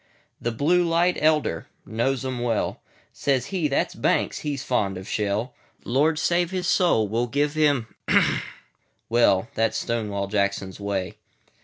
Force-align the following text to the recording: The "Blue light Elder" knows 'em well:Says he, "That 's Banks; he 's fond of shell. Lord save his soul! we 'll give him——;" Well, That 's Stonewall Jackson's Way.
The 0.41 0.51
"Blue 0.51 0.83
light 0.83 1.15
Elder" 1.19 1.67
knows 1.85 2.25
'em 2.25 2.39
well:Says 2.39 3.45
he, 3.45 3.67
"That 3.67 3.91
's 3.91 3.93
Banks; 3.93 4.39
he 4.39 4.57
's 4.57 4.63
fond 4.63 4.97
of 4.97 5.07
shell. 5.07 5.53
Lord 5.85 6.17
save 6.17 6.49
his 6.49 6.65
soul! 6.65 7.07
we 7.07 7.15
'll 7.19 7.27
give 7.27 7.53
him——;" 7.53 7.85
Well, 9.09 9.47
That 9.53 9.75
's 9.75 9.77
Stonewall 9.77 10.25
Jackson's 10.25 10.79
Way. 10.79 11.17